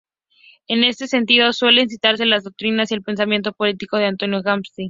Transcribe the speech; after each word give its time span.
En 0.67 0.83
este 0.83 1.05
sentido 1.05 1.53
suelen 1.53 1.87
citarse 1.87 2.25
las 2.25 2.41
doctrinas 2.43 2.89
y 2.89 2.95
el 2.95 3.03
pensamiento 3.03 3.53
político 3.53 3.97
de 3.97 4.07
Antonio 4.07 4.41
Gramsci. 4.41 4.79